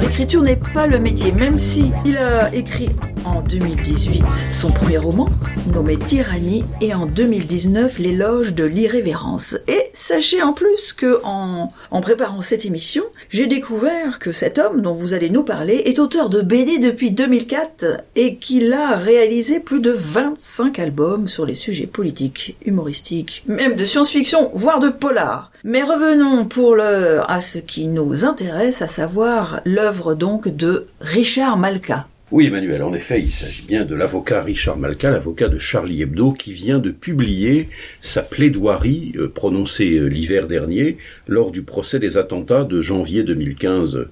[0.00, 2.90] l'écriture n'est pas le métier, même si il a écrit
[3.24, 5.28] en 2018 son premier roman,
[5.72, 9.56] nommé Tyrannie, et en 2019 L'éloge de l'irrévérence.
[9.68, 11.68] Et sachez en plus que en,
[12.00, 16.30] préparant cette émission, j'ai découvert que cet homme dont vous allez nous parler est auteur
[16.30, 21.86] de BD depuis 2004 et qu'il a réalisé plus de 25 albums sur les sujets
[21.86, 25.50] politiques, humoristiques, même de science-fiction, voire de polar.
[25.64, 31.56] Mais revenons pour l'heure à ce qui nous intéresse, à savoir l'œuvre donc de Richard
[31.56, 32.06] Malka.
[32.32, 36.30] Oui, Emmanuel, en effet, il s'agit bien de l'avocat Richard Malka, l'avocat de Charlie Hebdo,
[36.30, 37.68] qui vient de publier
[38.00, 44.06] sa plaidoirie euh, prononcée euh, l'hiver dernier lors du procès des attentats de janvier 2015.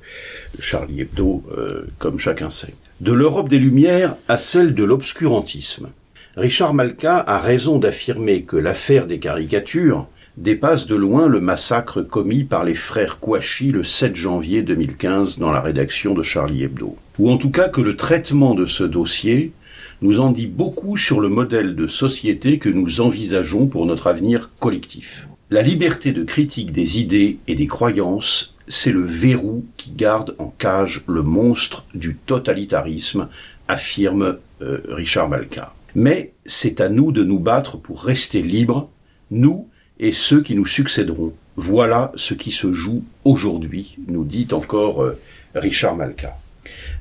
[0.59, 2.75] Charlie Hebdo, euh, comme chacun sait.
[3.01, 5.91] De l'Europe des Lumières à celle de l'obscurantisme.
[6.37, 12.45] Richard Malka a raison d'affirmer que l'affaire des caricatures dépasse de loin le massacre commis
[12.45, 16.97] par les frères Kouachi le 7 janvier 2015 dans la rédaction de Charlie Hebdo.
[17.19, 19.53] Ou en tout cas que le traitement de ce dossier
[20.01, 24.51] nous en dit beaucoup sur le modèle de société que nous envisageons pour notre avenir
[24.61, 25.27] collectif.
[25.51, 30.55] La liberté de critique des idées et des croyances, c'est le verrou qui garde en
[30.57, 33.29] cage le monstre du totalitarisme,
[33.67, 35.75] affirme euh, Richard Malka.
[35.97, 38.89] Mais c'est à nous de nous battre pour rester libres,
[39.33, 39.67] nous
[40.01, 41.33] et ceux qui nous succéderont.
[41.57, 45.19] Voilà ce qui se joue aujourd'hui, nous dit encore euh,
[45.55, 46.37] Richard Malka.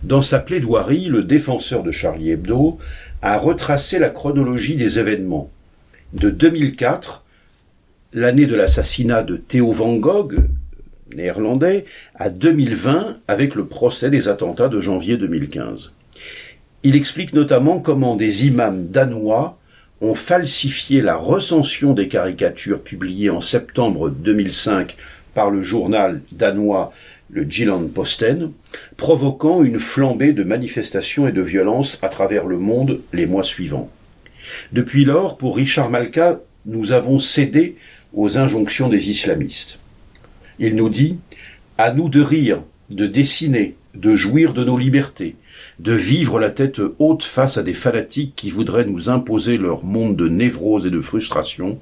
[0.04, 2.80] Dans sa plaidoirie, le défenseur de Charlie Hebdo
[3.22, 5.50] a retracé la chronologie des événements.
[6.14, 7.23] De 2004,
[8.14, 10.38] l'année de l'assassinat de Theo Van Gogh,
[11.16, 15.94] néerlandais, à 2020 avec le procès des attentats de janvier 2015.
[16.84, 19.58] Il explique notamment comment des imams danois
[20.02, 24.95] ont falsifié la recension des caricatures publiées en septembre 2005
[25.33, 26.94] par le journal danois
[27.30, 28.52] le Jylland Posten,
[28.95, 33.89] provoquant une flambée de manifestations et de violences à travers le monde les mois suivants.
[34.71, 37.76] Depuis lors, pour Richard Malka, nous avons cédé
[38.14, 39.80] aux injonctions des islamistes.
[40.60, 41.17] Il nous dit
[41.77, 45.35] À nous de rire, de dessiner, de jouir de nos libertés,
[45.80, 50.15] de vivre la tête haute face à des fanatiques qui voudraient nous imposer leur monde
[50.15, 51.80] de névrose et de frustration,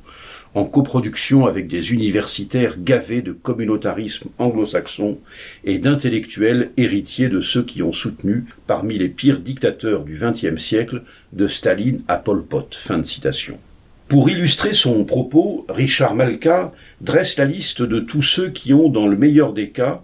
[0.54, 5.20] en coproduction avec des universitaires gavés de communautarisme anglo-saxon
[5.66, 11.04] et d'intellectuels héritiers de ceux qui ont soutenu, parmi les pires dictateurs du XXe siècle,
[11.34, 12.74] de Staline à Pol Pot.
[12.74, 13.60] Fin de citation.
[14.08, 16.72] Pour illustrer son propos, Richard Malka
[17.02, 20.04] dresse la liste de tous ceux qui ont, dans le meilleur des cas,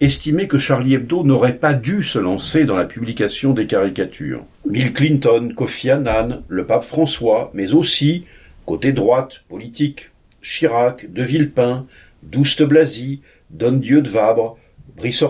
[0.00, 4.44] estimé que Charlie Hebdo n'aurait pas dû se lancer dans la publication des caricatures.
[4.68, 8.24] Bill Clinton, Kofi Annan, le pape François, mais aussi
[8.66, 10.10] Côté droite, politique,
[10.42, 11.86] Chirac, De Villepin,
[12.24, 13.20] Douste Blazy,
[13.50, 14.58] Don Dieu de Vabre,
[14.96, 15.22] Brice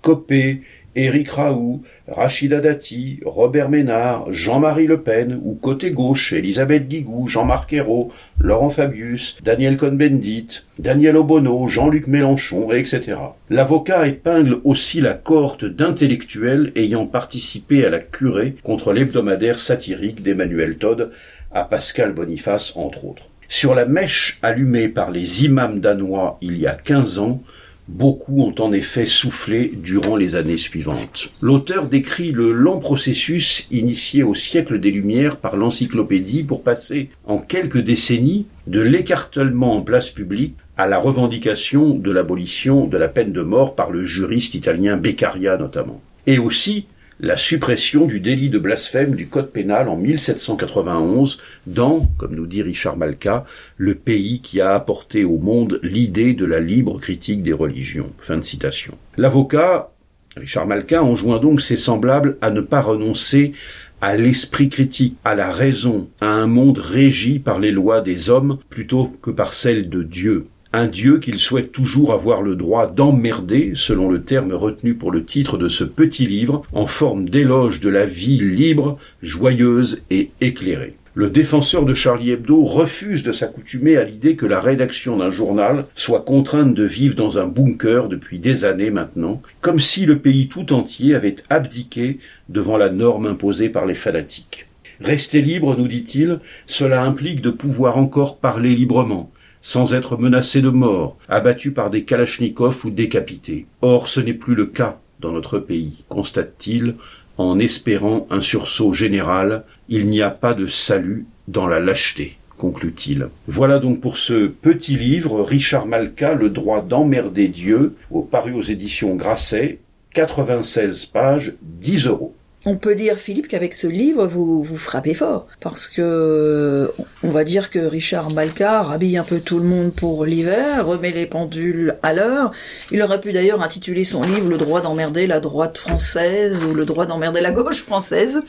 [0.00, 0.62] Copé,
[0.96, 7.72] Éric Raoult, Rachida Dati, Robert Ménard, Jean-Marie Le Pen, ou côté gauche, Elisabeth Guigou, Jean-Marc
[7.72, 8.10] Ayrault,
[8.40, 13.16] Laurent Fabius, Daniel Cohn-Bendit, Daniel Obono, Jean-Luc Mélenchon, etc.
[13.50, 20.78] L'avocat épingle aussi la cohorte d'intellectuels ayant participé à la curée contre l'hebdomadaire satirique d'Emmanuel
[20.78, 21.10] Todd,
[21.52, 23.30] à Pascal Boniface entre autres.
[23.50, 27.42] Sur la mèche allumée par les imams danois il y a quinze ans,
[27.88, 31.30] beaucoup ont en effet soufflé durant les années suivantes.
[31.40, 37.38] L'auteur décrit le lent processus initié au siècle des Lumières par l'encyclopédie pour passer en
[37.38, 43.32] quelques décennies de l'écartèlement en place publique à la revendication de l'abolition de la peine
[43.32, 46.00] de mort par le juriste italien Beccaria notamment.
[46.26, 46.86] Et aussi
[47.20, 52.62] la suppression du délit de blasphème du Code pénal en 1791 dans, comme nous dit
[52.62, 53.44] Richard Malka,
[53.76, 58.12] le pays qui a apporté au monde l'idée de la libre critique des religions.
[58.20, 58.96] Fin de citation.
[59.16, 59.90] L'avocat,
[60.36, 63.52] Richard Malka, enjoint donc ses semblables à ne pas renoncer
[64.00, 68.58] à l'esprit critique, à la raison, à un monde régi par les lois des hommes
[68.70, 73.72] plutôt que par celles de Dieu, un Dieu qu'il souhaite toujours avoir le droit d'emmerder,
[73.74, 77.88] selon le terme retenu pour le titre de ce petit livre, en forme d'éloge de
[77.88, 80.94] la vie libre, joyeuse et éclairée.
[81.14, 85.86] Le défenseur de Charlie Hebdo refuse de s'accoutumer à l'idée que la rédaction d'un journal
[85.96, 90.46] soit contrainte de vivre dans un bunker depuis des années maintenant, comme si le pays
[90.46, 92.18] tout entier avait abdiqué
[92.48, 94.68] devant la norme imposée par les fanatiques.
[95.00, 99.32] Rester libre, nous dit-il, cela implique de pouvoir encore parler librement,
[99.62, 103.66] sans être menacé de mort, abattu par des kalachnikovs ou décapité.
[103.82, 106.94] Or ce n'est plus le cas dans notre pays, constate-t-il,
[107.36, 113.28] en espérant un sursaut général, il n'y a pas de salut dans la lâcheté conclut-il.
[113.46, 117.94] Voilà donc pour ce petit livre, Richard Malka, Le droit d'emmerder Dieu,
[118.30, 119.78] paru aux éditions Grasset,
[120.12, 122.34] 96 pages, 10 euros.
[122.66, 125.46] On peut dire, Philippe, qu'avec ce livre, vous, vous frappez fort.
[125.60, 130.24] Parce que, on va dire que Richard Malka habille un peu tout le monde pour
[130.24, 132.50] l'hiver, remet les pendules à l'heure.
[132.90, 136.84] Il aurait pu d'ailleurs intituler son livre Le droit d'emmerder la droite française ou Le
[136.84, 138.42] droit d'emmerder la gauche française.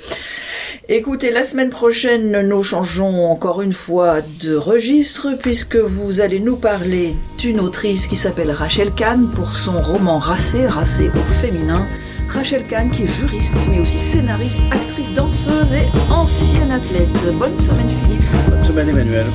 [0.88, 6.56] Écoutez, la semaine prochaine, nous changeons encore une fois de registre puisque vous allez nous
[6.56, 11.86] parler d'une autrice qui s'appelle Rachel Kahn pour son roman Racé, Racé au féminin.
[12.30, 17.10] Rachel Kahn qui est juriste mais aussi scénariste, actrice, danseuse et ancienne athlète.
[17.38, 18.24] Bonne semaine Philippe.
[18.50, 19.28] Bonne semaine Emmanuel.